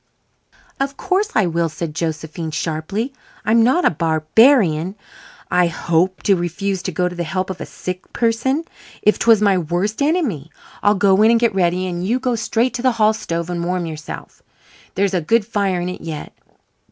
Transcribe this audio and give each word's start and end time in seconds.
"Of 0.79 0.97
course 0.97 1.29
I 1.35 1.45
will," 1.45 1.69
said 1.69 1.93
Josephine 1.93 2.49
sharply. 2.49 3.13
"I'm 3.45 3.63
not 3.63 3.85
a 3.85 3.91
barbarian, 3.91 4.95
I 5.51 5.67
hope, 5.67 6.23
to 6.23 6.35
refuse 6.35 6.81
to 6.81 6.91
go 6.91 7.07
to 7.07 7.13
the 7.13 7.23
help 7.23 7.51
of 7.51 7.61
a 7.61 7.67
sick 7.67 8.11
person, 8.11 8.63
if 9.03 9.19
'twas 9.19 9.43
my 9.43 9.59
worst 9.59 10.01
enemy. 10.01 10.49
I'll 10.81 10.95
go 10.95 11.21
in 11.21 11.29
and 11.29 11.39
get 11.39 11.53
ready 11.53 11.85
and 11.85 12.03
you 12.03 12.19
go 12.19 12.33
straight 12.33 12.73
to 12.73 12.81
the 12.81 12.93
hall 12.93 13.13
stove 13.13 13.47
and 13.47 13.63
warm 13.63 13.85
yourself. 13.85 14.41
There's 14.95 15.13
a 15.13 15.21
good 15.21 15.45
fire 15.45 15.79
in 15.79 15.87
it 15.87 16.01
yet. 16.01 16.33